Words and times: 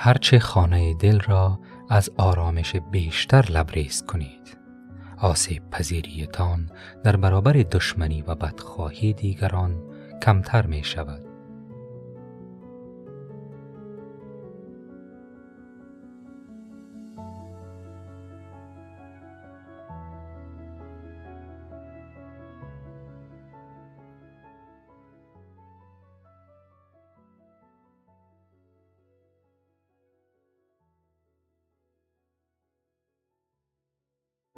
هرچه 0.00 0.38
خانه 0.38 0.94
دل 0.94 1.20
را 1.20 1.60
از 1.88 2.10
آرامش 2.16 2.76
بیشتر 2.76 3.44
لبریز 3.50 4.02
کنید. 4.02 4.58
آسیب 5.18 5.70
پذیریتان 5.70 6.70
در 7.04 7.16
برابر 7.16 7.52
دشمنی 7.52 8.22
و 8.22 8.34
بدخواهی 8.34 9.12
دیگران 9.12 9.82
کمتر 10.22 10.66
می 10.66 10.84
شود. 10.84 11.27